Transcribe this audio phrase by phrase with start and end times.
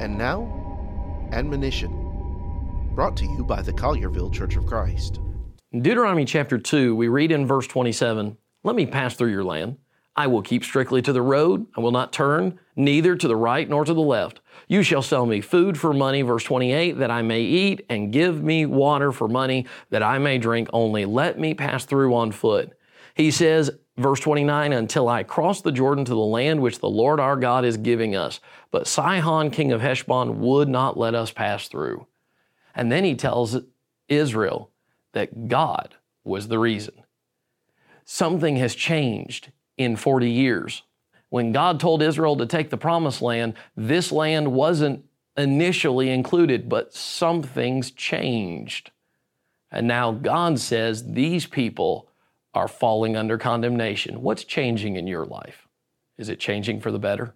[0.00, 1.90] And now, admonition,
[2.94, 5.20] brought to you by the Collierville Church of Christ.
[5.72, 9.78] Deuteronomy chapter 2, we read in verse 27 Let me pass through your land.
[10.14, 11.66] I will keep strictly to the road.
[11.74, 14.40] I will not turn, neither to the right nor to the left.
[14.68, 18.42] You shall sell me food for money, verse 28, that I may eat, and give
[18.42, 21.06] me water for money, that I may drink only.
[21.06, 22.72] Let me pass through on foot.
[23.14, 27.20] He says, verse 29, until I cross the Jordan to the land which the Lord
[27.20, 28.40] our God is giving us.
[28.70, 32.06] But Sihon, king of Heshbon, would not let us pass through.
[32.74, 33.58] And then he tells
[34.08, 34.70] Israel
[35.12, 35.94] that God
[36.24, 36.94] was the reason.
[38.04, 40.82] Something has changed in 40 years.
[41.28, 45.04] When God told Israel to take the promised land, this land wasn't
[45.36, 48.90] initially included, but something's changed.
[49.70, 52.08] And now God says these people
[52.54, 54.22] are falling under condemnation.
[54.22, 55.66] What's changing in your life?
[56.18, 57.34] Is it changing for the better?